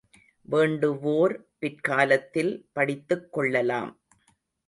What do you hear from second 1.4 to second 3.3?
பிற்காலத்தில் படித்துக்